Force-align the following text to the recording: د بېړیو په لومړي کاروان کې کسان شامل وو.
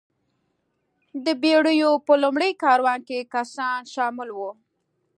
د 1.25 1.27
بېړیو 1.41 1.91
په 2.05 2.13
لومړي 2.23 2.51
کاروان 2.63 2.99
کې 3.07 3.29
کسان 3.35 3.79
شامل 3.93 4.29
وو. 4.33 4.51